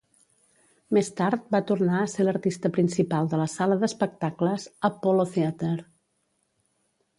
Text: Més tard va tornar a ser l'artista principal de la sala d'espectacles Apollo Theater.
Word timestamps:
Més 0.97 1.11
tard 1.19 1.51
va 1.55 1.61
tornar 1.71 1.99
a 1.99 2.07
ser 2.13 2.25
l'artista 2.25 2.71
principal 2.79 3.29
de 3.35 3.41
la 3.43 3.47
sala 3.57 3.79
d'espectacles 3.85 4.67
Apollo 4.93 5.29
Theater. 5.37 5.73